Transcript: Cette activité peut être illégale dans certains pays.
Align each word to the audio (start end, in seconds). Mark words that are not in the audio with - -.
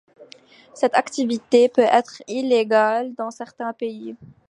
Cette 0.73 0.95
activité 0.95 1.69
peut 1.69 1.83
être 1.83 2.23
illégale 2.27 3.13
dans 3.13 3.29
certains 3.29 3.71
pays. 3.71 4.15